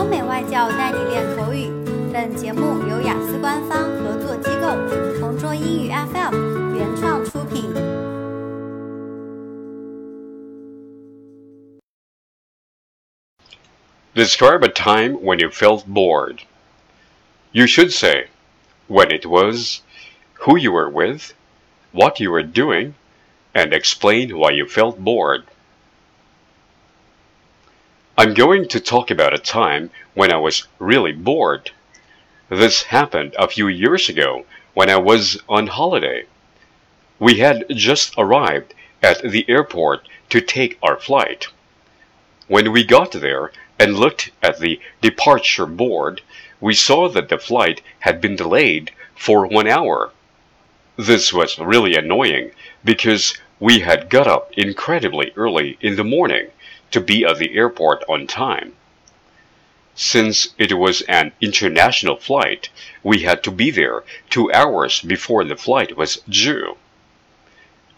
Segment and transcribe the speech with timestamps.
[0.00, 1.70] 欧美外教带你练口语。
[2.12, 7.96] 本节目由雅思官方合作机构同桌英语 FM 原创出品。
[14.14, 16.38] Describe a time when you felt bored.
[17.52, 18.28] You should say
[18.88, 19.82] when it was,
[20.46, 21.34] who you were with,
[21.92, 22.94] what you were doing,
[23.52, 25.44] and explain why you felt bored.
[28.17, 31.71] I'm going to talk about a time when I was really bored.
[32.49, 36.25] This happened a few years ago when I was on holiday.
[37.19, 41.47] We had just arrived at the airport to take our flight.
[42.49, 46.21] When we got there and looked at the departure board,
[46.59, 50.11] we saw that the flight had been delayed for one hour.
[50.97, 52.51] This was really annoying
[52.83, 56.49] because we had got up incredibly early in the morning
[56.91, 58.73] to be at the airport on time.
[59.95, 62.69] Since it was an international flight,
[63.03, 66.77] we had to be there two hours before the flight was due.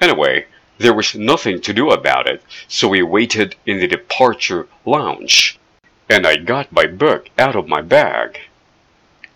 [0.02, 0.48] Anyway,
[0.80, 5.60] there was nothing to do about it, so we waited in the departure lounge,
[6.10, 8.40] and I got my book out of my bag.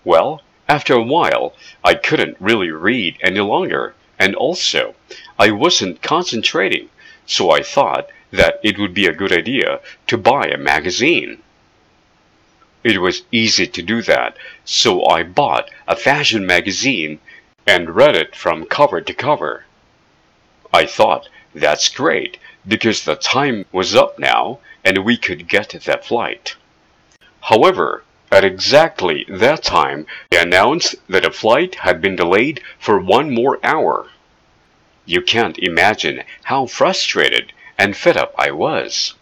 [0.03, 1.53] Well, after a while,
[1.83, 4.95] I couldn't really read any longer, and also,
[5.37, 6.89] I wasn't concentrating,
[7.25, 11.41] so I thought that it would be a good idea to buy a magazine.
[12.83, 17.19] It was easy to do that, so I bought a fashion magazine
[17.65, 19.65] and read it from cover to cover.
[20.73, 26.05] I thought, that's great, because the time was up now and we could get that
[26.05, 26.55] flight.
[27.41, 33.33] However, at exactly that time, they announced that the flight had been delayed for one
[33.33, 34.07] more hour.
[35.05, 39.13] You can't imagine how frustrated and fed up I was.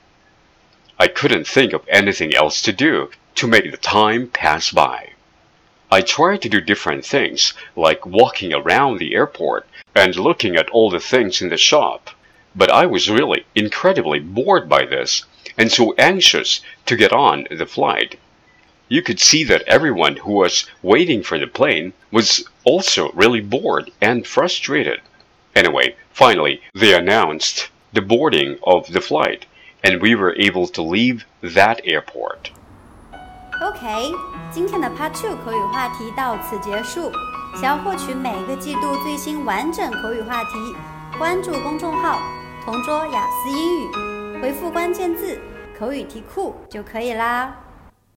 [0.97, 5.09] I couldn't think of anything else to do to make the time pass by.
[5.91, 10.89] I tried to do different things, like walking around the airport and looking at all
[10.89, 12.09] the things in the shop,
[12.55, 15.25] but I was really incredibly bored by this
[15.57, 18.17] and so anxious to get on the flight.
[18.87, 23.91] You could see that everyone who was waiting for the plane was also really bored
[24.01, 25.01] and frustrated.
[25.55, 29.42] Anyway, finally, they announced the boarding of the flight,
[29.82, 32.50] and we were able to leave that airport.
[33.60, 34.12] OK，
[34.50, 37.12] 今天的 Part Two 口语话题到此结束。
[37.54, 40.50] 想要获取每个季度最新完整口语话题，
[41.18, 42.22] 关注公众号“
[42.64, 45.40] 同桌雅思英语”，回复关键字“
[45.76, 47.54] 口语题库”就可以啦。